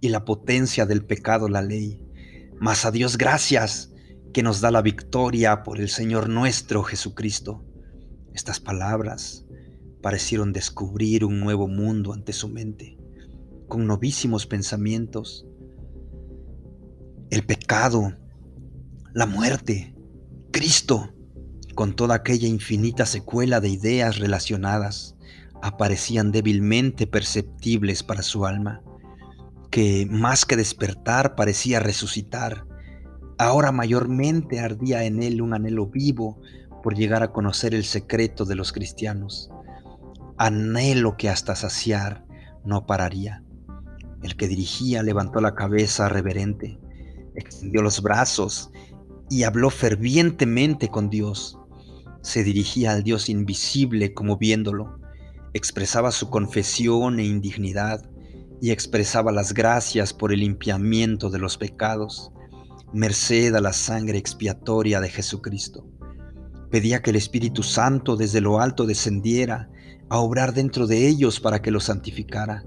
y 0.00 0.08
la 0.08 0.24
potencia 0.24 0.86
del 0.86 1.04
pecado 1.04 1.48
la 1.48 1.62
ley. 1.62 2.06
Mas 2.58 2.84
a 2.86 2.90
Dios 2.90 3.18
gracias 3.18 3.92
que 4.32 4.42
nos 4.42 4.60
da 4.60 4.70
la 4.70 4.82
victoria 4.82 5.62
por 5.62 5.78
el 5.78 5.88
Señor 5.88 6.28
nuestro 6.28 6.82
Jesucristo. 6.82 7.64
Estas 8.32 8.60
palabras 8.60 9.41
parecieron 10.02 10.52
descubrir 10.52 11.24
un 11.24 11.40
nuevo 11.40 11.68
mundo 11.68 12.12
ante 12.12 12.32
su 12.32 12.48
mente, 12.48 12.98
con 13.68 13.86
novísimos 13.86 14.46
pensamientos. 14.46 15.46
El 17.30 17.44
pecado, 17.44 18.14
la 19.14 19.26
muerte, 19.26 19.94
Cristo, 20.50 21.14
con 21.74 21.94
toda 21.94 22.16
aquella 22.16 22.48
infinita 22.48 23.06
secuela 23.06 23.60
de 23.60 23.70
ideas 23.70 24.18
relacionadas, 24.18 25.16
aparecían 25.62 26.32
débilmente 26.32 27.06
perceptibles 27.06 28.02
para 28.02 28.22
su 28.22 28.44
alma, 28.44 28.82
que 29.70 30.06
más 30.10 30.44
que 30.44 30.56
despertar 30.56 31.34
parecía 31.34 31.80
resucitar 31.80 32.66
Ahora 33.38 33.72
mayormente 33.72 34.60
ardía 34.60 35.02
en 35.02 35.20
él 35.20 35.42
un 35.42 35.52
anhelo 35.52 35.86
vivo 35.86 36.40
por 36.80 36.94
llegar 36.94 37.24
a 37.24 37.32
conocer 37.32 37.74
el 37.74 37.84
secreto 37.84 38.44
de 38.44 38.54
los 38.54 38.72
cristianos. 38.72 39.50
Anhelo 40.44 41.16
que 41.16 41.28
hasta 41.28 41.54
saciar 41.54 42.26
no 42.64 42.84
pararía. 42.84 43.44
El 44.24 44.34
que 44.34 44.48
dirigía 44.48 45.04
levantó 45.04 45.40
la 45.40 45.54
cabeza 45.54 46.08
reverente, 46.08 46.80
extendió 47.36 47.80
los 47.80 48.02
brazos 48.02 48.72
y 49.30 49.44
habló 49.44 49.70
fervientemente 49.70 50.88
con 50.88 51.10
Dios. 51.10 51.60
Se 52.22 52.42
dirigía 52.42 52.90
al 52.90 53.04
Dios 53.04 53.28
invisible 53.28 54.14
como 54.14 54.36
viéndolo, 54.36 54.98
expresaba 55.52 56.10
su 56.10 56.28
confesión 56.28 57.20
e 57.20 57.24
indignidad 57.24 58.10
y 58.60 58.72
expresaba 58.72 59.30
las 59.30 59.54
gracias 59.54 60.12
por 60.12 60.32
el 60.32 60.40
limpiamiento 60.40 61.30
de 61.30 61.38
los 61.38 61.56
pecados 61.56 62.32
merced 62.92 63.54
a 63.54 63.60
la 63.60 63.72
sangre 63.72 64.18
expiatoria 64.18 65.00
de 65.00 65.08
Jesucristo. 65.08 65.86
Pedía 66.68 67.00
que 67.00 67.10
el 67.10 67.16
Espíritu 67.16 67.62
Santo 67.62 68.16
desde 68.16 68.40
lo 68.40 68.60
alto 68.60 68.86
descendiera 68.86 69.68
a 70.12 70.18
obrar 70.18 70.52
dentro 70.52 70.86
de 70.86 71.08
ellos 71.08 71.40
para 71.40 71.62
que 71.62 71.70
los 71.70 71.84
santificara. 71.84 72.66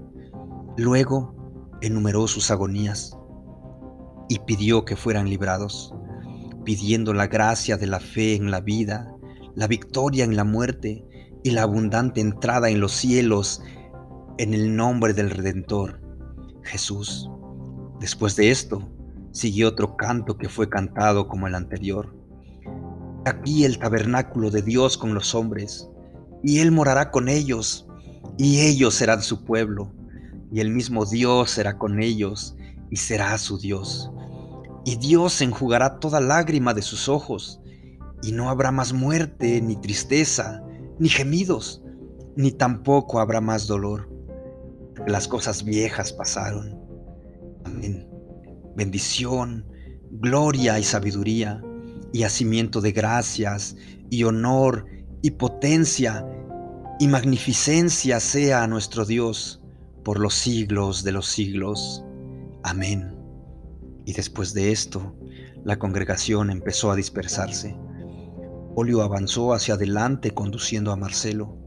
Luego 0.76 1.76
enumeró 1.80 2.26
sus 2.26 2.50
agonías 2.50 3.16
y 4.28 4.40
pidió 4.40 4.84
que 4.84 4.96
fueran 4.96 5.30
librados, 5.30 5.94
pidiendo 6.64 7.14
la 7.14 7.28
gracia 7.28 7.76
de 7.76 7.86
la 7.86 8.00
fe 8.00 8.34
en 8.34 8.50
la 8.50 8.60
vida, 8.60 9.14
la 9.54 9.68
victoria 9.68 10.24
en 10.24 10.34
la 10.34 10.42
muerte 10.42 11.04
y 11.44 11.52
la 11.52 11.62
abundante 11.62 12.20
entrada 12.20 12.68
en 12.68 12.80
los 12.80 12.90
cielos 12.90 13.62
en 14.38 14.52
el 14.52 14.74
nombre 14.74 15.14
del 15.14 15.30
Redentor, 15.30 16.00
Jesús. 16.64 17.30
Después 18.00 18.34
de 18.34 18.50
esto, 18.50 18.90
siguió 19.30 19.68
otro 19.68 19.96
canto 19.96 20.36
que 20.36 20.48
fue 20.48 20.68
cantado 20.68 21.28
como 21.28 21.46
el 21.46 21.54
anterior. 21.54 22.12
Aquí 23.24 23.64
el 23.64 23.78
tabernáculo 23.78 24.50
de 24.50 24.62
Dios 24.62 24.98
con 24.98 25.14
los 25.14 25.32
hombres, 25.36 25.88
y 26.46 26.60
Él 26.60 26.70
morará 26.70 27.10
con 27.10 27.28
ellos, 27.28 27.88
y 28.38 28.60
ellos 28.60 28.94
serán 28.94 29.20
su 29.20 29.44
pueblo, 29.44 29.92
y 30.52 30.60
el 30.60 30.70
mismo 30.70 31.04
Dios 31.04 31.50
será 31.50 31.76
con 31.76 32.00
ellos, 32.00 32.54
y 32.88 32.98
será 32.98 33.36
su 33.36 33.58
Dios. 33.58 34.12
Y 34.84 34.94
Dios 34.94 35.40
enjugará 35.40 35.98
toda 35.98 36.20
lágrima 36.20 36.72
de 36.72 36.82
sus 36.82 37.08
ojos, 37.08 37.60
y 38.22 38.30
no 38.30 38.48
habrá 38.48 38.70
más 38.70 38.92
muerte, 38.92 39.60
ni 39.60 39.74
tristeza, 39.74 40.62
ni 41.00 41.08
gemidos, 41.08 41.82
ni 42.36 42.52
tampoco 42.52 43.18
habrá 43.18 43.40
más 43.40 43.66
dolor. 43.66 44.08
Las 45.04 45.26
cosas 45.26 45.64
viejas 45.64 46.12
pasaron. 46.12 46.78
Amén. 47.64 48.08
Bendición, 48.76 49.66
gloria 50.12 50.78
y 50.78 50.84
sabiduría, 50.84 51.60
y 52.12 52.22
hacimiento 52.22 52.80
de 52.80 52.92
gracias, 52.92 53.74
y 54.10 54.22
honor, 54.22 54.86
y 55.22 55.32
potencia, 55.32 56.24
y 56.98 57.08
magnificencia 57.08 58.20
sea 58.20 58.62
a 58.62 58.66
nuestro 58.66 59.04
Dios 59.04 59.60
por 60.02 60.18
los 60.18 60.34
siglos 60.34 61.04
de 61.04 61.12
los 61.12 61.26
siglos. 61.26 62.02
Amén. 62.62 63.14
Y 64.06 64.14
después 64.14 64.54
de 64.54 64.72
esto, 64.72 65.14
la 65.64 65.78
congregación 65.78 66.50
empezó 66.50 66.90
a 66.90 66.96
dispersarse. 66.96 67.76
Olio 68.74 69.02
avanzó 69.02 69.52
hacia 69.52 69.74
adelante 69.74 70.32
conduciendo 70.32 70.90
a 70.90 70.96
Marcelo, 70.96 71.58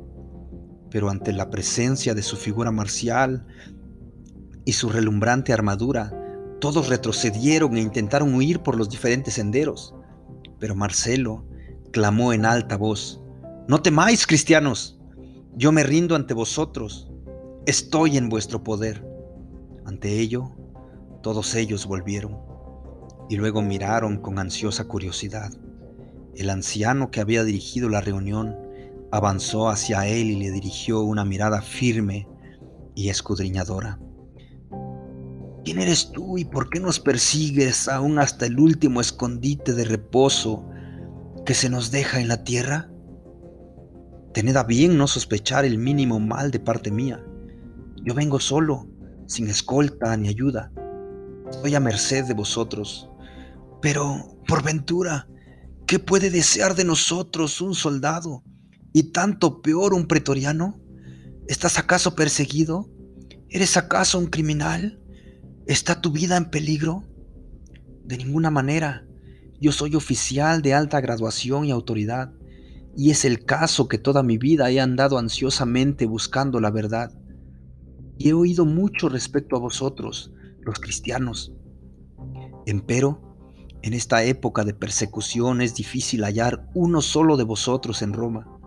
pero 0.89 1.09
ante 1.09 1.31
la 1.31 1.49
presencia 1.51 2.15
de 2.15 2.23
su 2.23 2.35
figura 2.35 2.71
marcial 2.71 3.45
y 4.65 4.73
su 4.73 4.89
relumbrante 4.89 5.53
armadura, 5.53 6.11
todos 6.59 6.89
retrocedieron 6.89 7.77
e 7.77 7.81
intentaron 7.81 8.33
huir 8.33 8.61
por 8.61 8.75
los 8.75 8.89
diferentes 8.89 9.35
senderos. 9.35 9.93
Pero 10.59 10.75
Marcelo 10.75 11.45
clamó 11.91 12.33
en 12.33 12.45
alta 12.45 12.77
voz, 12.77 13.21
No 13.67 13.81
temáis, 13.81 14.25
cristianos, 14.25 14.98
yo 15.55 15.71
me 15.71 15.83
rindo 15.83 16.15
ante 16.15 16.33
vosotros, 16.33 17.11
estoy 17.65 18.17
en 18.17 18.29
vuestro 18.29 18.63
poder. 18.63 19.05
Ante 19.85 20.19
ello, 20.19 20.51
todos 21.21 21.55
ellos 21.55 21.85
volvieron 21.85 22.37
y 23.29 23.35
luego 23.35 23.61
miraron 23.61 24.17
con 24.17 24.39
ansiosa 24.39 24.85
curiosidad. 24.87 25.51
El 26.35 26.49
anciano 26.49 27.11
que 27.11 27.19
había 27.19 27.43
dirigido 27.43 27.89
la 27.89 28.01
reunión 28.01 28.55
avanzó 29.11 29.69
hacia 29.69 30.07
él 30.07 30.31
y 30.31 30.35
le 30.37 30.51
dirigió 30.51 31.01
una 31.01 31.25
mirada 31.25 31.61
firme 31.61 32.27
y 32.95 33.09
escudriñadora. 33.09 33.99
¿Quién 35.65 35.79
eres 35.79 36.11
tú 36.11 36.37
y 36.37 36.45
por 36.45 36.69
qué 36.69 36.79
nos 36.79 36.99
persigues 36.99 37.87
aún 37.87 38.19
hasta 38.19 38.45
el 38.45 38.59
último 38.59 39.01
escondite 39.01 39.73
de 39.73 39.83
reposo 39.83 40.65
que 41.45 41.53
se 41.53 41.69
nos 41.69 41.91
deja 41.91 42.19
en 42.19 42.27
la 42.27 42.43
tierra? 42.43 42.89
Tened 44.33 44.55
a 44.55 44.63
bien 44.63 44.97
no 44.97 45.07
sospechar 45.07 45.65
el 45.65 45.77
mínimo 45.77 46.19
mal 46.19 46.51
de 46.51 46.59
parte 46.59 46.91
mía. 46.91 47.23
Yo 48.03 48.13
vengo 48.13 48.39
solo, 48.39 48.87
sin 49.27 49.47
escolta 49.49 50.15
ni 50.17 50.29
ayuda. 50.29 50.71
Estoy 51.49 51.75
a 51.75 51.79
merced 51.79 52.25
de 52.25 52.33
vosotros. 52.33 53.09
Pero, 53.81 54.37
por 54.47 54.63
ventura, 54.63 55.27
¿Qué 55.89 55.97
puede 55.97 56.29
desear 56.29 56.75
de 56.75 56.83
nosotros 56.83 57.61
un 57.61 57.73
soldado 57.73 58.43
y 58.93 59.11
tanto 59.11 59.63
peor 59.63 59.95
un 59.95 60.05
pretoriano? 60.05 60.79
¿Estás 61.47 61.79
acaso 61.79 62.13
perseguido? 62.13 62.87
¿Eres 63.49 63.75
acaso 63.75 64.19
un 64.19 64.27
criminal? 64.27 65.01
¿Está 65.65 65.99
tu 65.99 66.11
vida 66.11 66.37
en 66.37 66.51
peligro? 66.51 67.05
De 68.03 68.19
ninguna 68.19 68.51
manera. 68.51 69.03
Yo 69.59 69.71
soy 69.71 69.95
oficial 69.95 70.61
de 70.61 70.75
alta 70.75 71.01
graduación 71.01 71.65
y 71.65 71.71
autoridad, 71.71 72.33
y 72.99 73.11
es 73.11 73.23
el 73.23 73.45
caso 73.45 73.87
que 73.87 73.97
toda 73.97 74.23
mi 74.23 74.37
vida 74.37 74.69
he 74.71 74.81
andado 74.81 75.17
ansiosamente 75.17 76.05
buscando 76.05 76.59
la 76.59 76.69
verdad. 76.69 77.13
Y 78.17 78.27
he 78.27 78.33
oído 78.33 78.65
mucho 78.65 79.07
respecto 79.07 79.55
a 79.55 79.59
vosotros, 79.59 80.33
los 80.59 80.81
cristianos. 80.81 81.53
Empero, 82.65 83.37
en 83.83 83.93
esta 83.93 84.25
época 84.25 84.65
de 84.65 84.73
persecución 84.73 85.61
es 85.61 85.75
difícil 85.75 86.25
hallar 86.25 86.69
uno 86.73 86.99
solo 86.99 87.37
de 87.37 87.45
vosotros 87.45 88.01
en 88.01 88.11
Roma, 88.11 88.59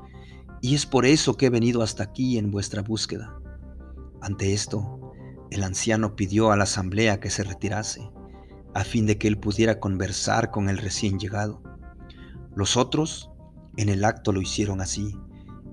y 0.62 0.76
es 0.76 0.86
por 0.86 1.04
eso 1.04 1.36
que 1.36 1.44
he 1.44 1.50
venido 1.50 1.82
hasta 1.82 2.04
aquí 2.04 2.38
en 2.38 2.50
vuestra 2.50 2.80
búsqueda. 2.80 3.38
Ante 4.22 4.54
esto, 4.54 5.12
el 5.50 5.62
anciano 5.62 6.16
pidió 6.16 6.52
a 6.52 6.56
la 6.56 6.64
asamblea 6.64 7.20
que 7.20 7.28
se 7.28 7.44
retirase, 7.44 8.10
a 8.72 8.82
fin 8.82 9.04
de 9.04 9.18
que 9.18 9.28
él 9.28 9.36
pudiera 9.36 9.78
conversar 9.78 10.50
con 10.50 10.70
el 10.70 10.78
recién 10.78 11.18
llegado. 11.18 11.62
Los 12.56 12.78
otros, 12.78 13.31
en 13.76 13.88
el 13.88 14.04
acto 14.04 14.32
lo 14.32 14.40
hicieron 14.40 14.80
así, 14.80 15.16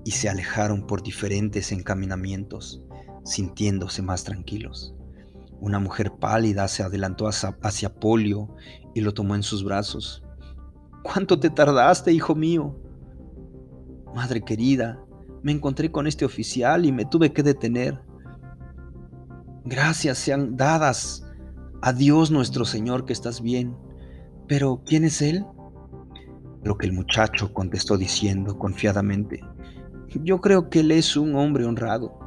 y 0.04 0.12
se 0.12 0.28
alejaron 0.28 0.86
por 0.86 1.02
diferentes 1.02 1.72
encaminamientos, 1.72 2.82
sintiéndose 3.24 4.02
más 4.02 4.24
tranquilos. 4.24 4.94
Una 5.60 5.78
mujer 5.78 6.12
pálida 6.18 6.66
se 6.68 6.82
adelantó 6.82 7.28
hacia, 7.28 7.94
Polio 7.94 8.54
y 8.94 9.02
lo 9.02 9.12
tomó 9.12 9.34
en 9.34 9.42
sus 9.42 9.62
brazos. 9.62 10.24
¿Cuánto 11.02 11.38
te 11.38 11.50
tardaste, 11.50 12.12
hijo 12.12 12.34
mío? 12.34 12.80
Madre 14.14 14.42
querida, 14.42 15.04
me 15.42 15.52
encontré 15.52 15.92
con 15.92 16.06
este 16.06 16.24
oficial 16.24 16.86
y 16.86 16.92
me 16.92 17.04
tuve 17.04 17.32
que 17.32 17.42
detener. 17.42 18.00
Gracias 19.64 20.18
sean 20.18 20.56
dadas 20.56 21.26
a 21.82 21.92
Dios 21.92 22.30
nuestro 22.30 22.64
Señor 22.64 23.04
que 23.04 23.12
estás 23.12 23.42
bien. 23.42 23.76
Pero, 24.48 24.82
¿quién 24.84 25.04
es 25.04 25.20
Él? 25.20 25.44
Lo 26.62 26.76
que 26.76 26.86
el 26.86 26.92
muchacho 26.92 27.52
contestó 27.54 27.96
diciendo 27.96 28.58
confiadamente, 28.58 29.42
yo 30.22 30.40
creo 30.40 30.68
que 30.68 30.80
Él 30.80 30.90
es 30.90 31.16
un 31.16 31.34
hombre 31.36 31.64
honrado. 31.64 32.18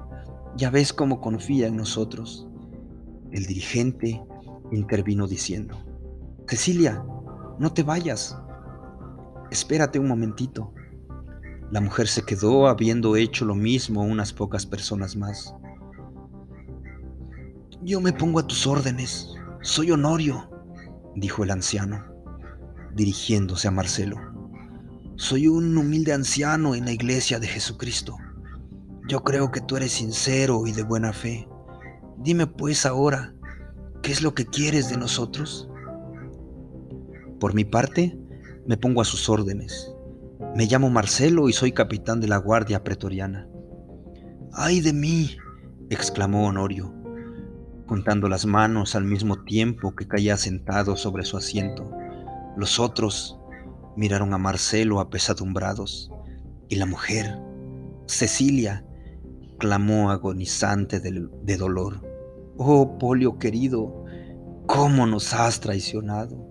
Ya 0.55 0.69
ves 0.69 0.93
cómo 0.93 1.19
confía 1.19 1.67
en 1.67 1.77
nosotros. 1.77 2.47
El 3.31 3.45
dirigente 3.45 4.23
intervino 4.71 5.27
diciendo, 5.27 5.77
Cecilia, 6.47 7.03
no 7.59 7.73
te 7.73 7.83
vayas. 7.83 8.37
Espérate 9.51 9.99
un 9.99 10.07
momentito. 10.07 10.73
La 11.71 11.81
mujer 11.81 12.07
se 12.07 12.23
quedó 12.23 12.67
habiendo 12.67 13.15
hecho 13.15 13.45
lo 13.45 13.55
mismo 13.55 14.03
unas 14.03 14.31
pocas 14.31 14.65
personas 14.65 15.15
más. 15.15 15.53
Yo 17.81 17.99
me 17.99 18.13
pongo 18.13 18.39
a 18.39 18.47
tus 18.47 18.65
órdenes. 18.65 19.35
Soy 19.61 19.91
Honorio, 19.91 20.49
dijo 21.15 21.43
el 21.43 21.51
anciano, 21.51 22.12
dirigiéndose 22.95 23.67
a 23.67 23.71
Marcelo. 23.71 24.17
Soy 25.15 25.47
un 25.47 25.77
humilde 25.77 26.13
anciano 26.13 26.75
en 26.75 26.85
la 26.85 26.91
iglesia 26.91 27.39
de 27.39 27.47
Jesucristo. 27.47 28.17
Yo 29.07 29.23
creo 29.23 29.51
que 29.51 29.61
tú 29.61 29.77
eres 29.77 29.91
sincero 29.91 30.65
y 30.65 30.71
de 30.71 30.83
buena 30.83 31.13
fe. 31.13 31.47
Dime 32.17 32.47
pues 32.47 32.85
ahora, 32.85 33.33
¿qué 34.01 34.11
es 34.11 34.21
lo 34.21 34.33
que 34.33 34.45
quieres 34.45 34.89
de 34.89 34.97
nosotros? 34.97 35.69
Por 37.39 37.53
mi 37.53 37.65
parte, 37.65 38.17
me 38.65 38.77
pongo 38.77 39.01
a 39.01 39.05
sus 39.05 39.29
órdenes. 39.29 39.93
Me 40.55 40.65
llamo 40.65 40.89
Marcelo 40.89 41.49
y 41.49 41.53
soy 41.53 41.71
capitán 41.71 42.19
de 42.21 42.27
la 42.27 42.37
Guardia 42.37 42.83
Pretoriana. 42.83 43.47
¡Ay 44.53 44.81
de 44.81 44.93
mí! 44.93 45.37
exclamó 45.89 46.47
Honorio, 46.47 46.93
juntando 47.87 48.29
las 48.29 48.45
manos 48.45 48.95
al 48.95 49.03
mismo 49.03 49.43
tiempo 49.43 49.95
que 49.95 50.07
caía 50.07 50.37
sentado 50.37 50.95
sobre 50.95 51.25
su 51.25 51.37
asiento. 51.37 51.89
Los 52.55 52.79
otros 52.79 53.39
miraron 53.95 54.33
a 54.33 54.37
Marcelo 54.37 54.99
apesadumbrados 54.99 56.11
y 56.69 56.75
la 56.75 56.85
mujer, 56.85 57.39
Cecilia, 58.07 58.85
clamó 59.59 60.11
agonizante 60.11 60.99
de, 60.99 61.57
dolor. 61.57 62.01
Oh, 62.57 62.97
Polio 62.97 63.39
querido, 63.39 64.05
¿cómo 64.67 65.05
nos 65.05 65.33
has 65.33 65.59
traicionado? 65.59 66.42